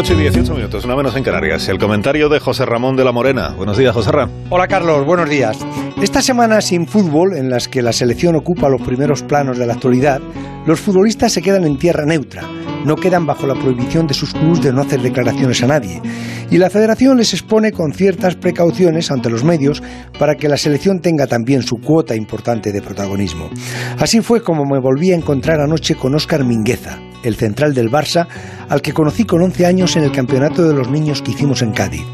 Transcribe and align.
8 0.00 0.14
y 0.14 0.16
18 0.16 0.54
minutos, 0.54 0.84
una 0.84 0.94
menos 0.94 1.16
en 1.16 1.24
Canarias. 1.24 1.68
El 1.68 1.76
comentario 1.76 2.28
de 2.28 2.38
José 2.38 2.64
Ramón 2.64 2.94
de 2.94 3.02
la 3.02 3.10
Morena. 3.10 3.48
Buenos 3.48 3.76
días, 3.76 3.92
José 3.92 4.12
Ramón. 4.12 4.44
Hola, 4.48 4.68
Carlos. 4.68 5.04
Buenos 5.04 5.28
días. 5.28 5.58
Esta 6.00 6.22
semana 6.22 6.60
sin 6.60 6.86
fútbol, 6.86 7.36
en 7.36 7.50
las 7.50 7.66
que 7.66 7.82
la 7.82 7.92
selección 7.92 8.36
ocupa 8.36 8.68
los 8.68 8.80
primeros 8.80 9.24
planos 9.24 9.58
de 9.58 9.66
la 9.66 9.72
actualidad, 9.72 10.20
los 10.66 10.78
futbolistas 10.78 11.32
se 11.32 11.42
quedan 11.42 11.64
en 11.64 11.78
tierra 11.78 12.06
neutra. 12.06 12.44
No 12.84 12.94
quedan 12.94 13.26
bajo 13.26 13.48
la 13.48 13.56
prohibición 13.56 14.06
de 14.06 14.14
sus 14.14 14.32
clubes 14.34 14.62
de 14.62 14.72
no 14.72 14.82
hacer 14.82 15.02
declaraciones 15.02 15.64
a 15.64 15.66
nadie. 15.66 16.00
Y 16.50 16.56
la 16.56 16.70
federación 16.70 17.18
les 17.18 17.34
expone 17.34 17.72
con 17.72 17.92
ciertas 17.92 18.34
precauciones 18.34 19.10
ante 19.10 19.28
los 19.28 19.44
medios 19.44 19.82
para 20.18 20.36
que 20.36 20.48
la 20.48 20.56
selección 20.56 21.00
tenga 21.00 21.26
también 21.26 21.62
su 21.62 21.76
cuota 21.76 22.16
importante 22.16 22.72
de 22.72 22.80
protagonismo. 22.80 23.50
Así 23.98 24.20
fue 24.20 24.42
como 24.42 24.64
me 24.64 24.80
volví 24.80 25.12
a 25.12 25.16
encontrar 25.16 25.60
anoche 25.60 25.94
con 25.94 26.14
Óscar 26.14 26.44
Mingueza, 26.44 26.98
el 27.22 27.36
central 27.36 27.74
del 27.74 27.90
Barça, 27.90 28.26
al 28.68 28.80
que 28.80 28.94
conocí 28.94 29.24
con 29.24 29.42
11 29.42 29.66
años 29.66 29.96
en 29.96 30.04
el 30.04 30.12
campeonato 30.12 30.66
de 30.66 30.74
los 30.74 30.90
niños 30.90 31.20
que 31.20 31.32
hicimos 31.32 31.60
en 31.60 31.72
Cádiz. 31.72 32.04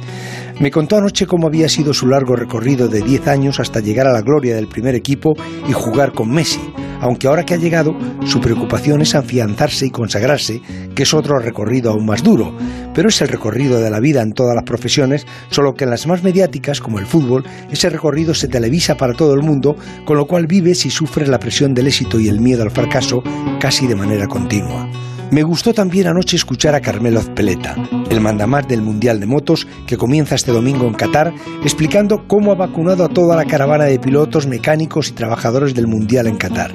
Me 0.60 0.70
contó 0.70 0.96
anoche 0.96 1.26
cómo 1.26 1.46
había 1.46 1.68
sido 1.68 1.92
su 1.94 2.06
largo 2.06 2.34
recorrido 2.36 2.88
de 2.88 3.02
10 3.02 3.28
años 3.28 3.60
hasta 3.60 3.80
llegar 3.80 4.06
a 4.06 4.12
la 4.12 4.22
gloria 4.22 4.54
del 4.56 4.68
primer 4.68 4.94
equipo 4.94 5.34
y 5.68 5.72
jugar 5.72 6.12
con 6.12 6.30
Messi, 6.30 6.60
aunque 7.00 7.26
ahora 7.26 7.44
que 7.44 7.54
ha 7.54 7.58
llegado, 7.58 7.96
su 8.24 8.40
preocupación 8.40 9.02
es 9.02 9.14
afianzarse 9.14 9.86
y 9.86 9.90
consagrarse, 9.90 10.60
que 10.94 11.02
es 11.02 11.14
otro 11.14 11.38
recorrido 11.38 11.90
aún 11.90 12.06
más 12.06 12.22
duro, 12.22 12.56
pero 12.94 13.08
es 13.08 13.20
el 13.22 13.28
recorrido 13.28 13.80
de 13.80 13.90
la 13.90 14.00
vida 14.00 14.22
en 14.22 14.32
todas 14.32 14.54
las 14.54 14.64
profesiones, 14.64 15.26
solo 15.50 15.74
que 15.74 15.84
en 15.84 15.90
las 15.90 16.06
más 16.06 16.22
mediáticas, 16.22 16.80
como 16.80 16.98
el 16.98 17.06
fútbol, 17.06 17.44
ese 17.70 17.90
recorrido 17.90 18.34
se 18.34 18.48
televisa 18.48 18.96
para 18.96 19.14
todo 19.14 19.34
el 19.34 19.42
mundo, 19.42 19.76
con 20.04 20.16
lo 20.16 20.26
cual 20.26 20.46
vives 20.46 20.86
y 20.86 20.90
sufres 20.90 21.28
la 21.28 21.38
presión 21.38 21.74
del 21.74 21.86
éxito 21.86 22.18
y 22.18 22.28
el 22.28 22.40
miedo 22.40 22.62
al 22.62 22.70
fracaso 22.70 23.22
casi 23.60 23.86
de 23.86 23.94
manera 23.94 24.26
continua. 24.26 24.88
Me 25.34 25.42
gustó 25.42 25.74
también 25.74 26.06
anoche 26.06 26.36
escuchar 26.36 26.76
a 26.76 26.80
Carmelo 26.80 27.18
Azpeleta, 27.18 27.74
el 28.08 28.20
mandamás 28.20 28.68
del 28.68 28.82
Mundial 28.82 29.18
de 29.18 29.26
Motos 29.26 29.66
que 29.84 29.96
comienza 29.96 30.36
este 30.36 30.52
domingo 30.52 30.86
en 30.86 30.94
Qatar, 30.94 31.34
explicando 31.64 32.28
cómo 32.28 32.52
ha 32.52 32.54
vacunado 32.54 33.04
a 33.04 33.08
toda 33.08 33.34
la 33.34 33.44
caravana 33.44 33.86
de 33.86 33.98
pilotos, 33.98 34.46
mecánicos 34.46 35.08
y 35.08 35.12
trabajadores 35.14 35.74
del 35.74 35.88
Mundial 35.88 36.28
en 36.28 36.36
Qatar. 36.36 36.72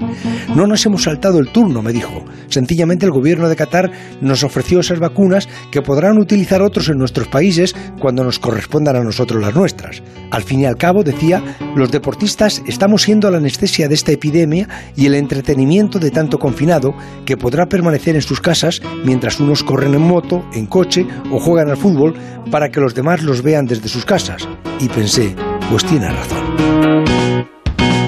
No 0.53 0.67
nos 0.67 0.85
hemos 0.85 1.03
saltado 1.03 1.39
el 1.39 1.53
turno, 1.53 1.81
me 1.81 1.93
dijo. 1.93 2.25
Sencillamente 2.49 3.05
el 3.05 3.13
gobierno 3.13 3.47
de 3.47 3.55
Qatar 3.55 3.91
nos 4.19 4.43
ofreció 4.43 4.81
esas 4.81 4.99
vacunas 4.99 5.47
que 5.71 5.81
podrán 5.81 6.17
utilizar 6.17 6.61
otros 6.61 6.89
en 6.89 6.97
nuestros 6.97 7.29
países 7.29 7.73
cuando 8.01 8.25
nos 8.25 8.39
correspondan 8.39 8.97
a 8.97 9.03
nosotros 9.05 9.41
las 9.41 9.55
nuestras. 9.55 10.03
Al 10.31 10.43
fin 10.43 10.59
y 10.59 10.65
al 10.65 10.75
cabo, 10.75 11.05
decía, 11.05 11.41
los 11.77 11.91
deportistas 11.91 12.61
estamos 12.67 13.03
siendo 13.03 13.31
la 13.31 13.37
anestesia 13.37 13.87
de 13.87 13.95
esta 13.95 14.11
epidemia 14.11 14.67
y 14.97 15.05
el 15.05 15.15
entretenimiento 15.15 15.97
de 15.97 16.11
tanto 16.11 16.39
confinado 16.39 16.93
que 17.25 17.37
podrá 17.37 17.67
permanecer 17.67 18.15
en 18.15 18.21
sus 18.21 18.41
casas 18.49 18.81
mientras 19.05 19.39
unos 19.39 19.63
corren 19.63 19.93
en 19.93 20.01
moto, 20.01 20.43
en 20.53 20.65
coche 20.65 21.05
o 21.31 21.39
juegan 21.39 21.69
al 21.69 21.77
fútbol 21.77 22.15
para 22.49 22.69
que 22.71 22.79
los 22.79 22.95
demás 22.95 23.21
los 23.21 23.43
vean 23.43 23.67
desde 23.67 23.87
sus 23.87 24.05
casas. 24.05 24.47
Y 24.79 24.87
pensé, 24.89 25.35
pues 25.69 25.85
tiene 25.85 26.09
razón. 26.09 27.58